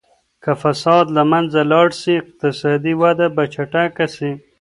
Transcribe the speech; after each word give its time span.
که 0.43 0.51
فساد 0.61 1.05
له 1.17 1.23
منځه 1.31 1.61
لاړ 1.71 1.87
سي 2.01 2.11
اقتصادي 2.21 2.93
وده 3.01 3.27
به 3.35 3.43
چټکه 3.53 4.05
سي. 4.15 4.31